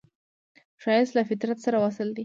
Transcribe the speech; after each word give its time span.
ښایست 0.81 1.13
له 1.15 1.21
فطرت 1.29 1.57
سره 1.65 1.77
وصل 1.83 2.07
دی 2.15 2.19